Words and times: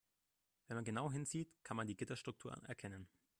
Wenn 0.65 0.77
man 0.77 0.83
genau 0.83 1.11
hinsieht, 1.11 1.51
kann 1.63 1.77
man 1.77 1.85
die 1.85 1.95
Gitterstruktur 1.95 2.59
erkennen. 2.67 3.07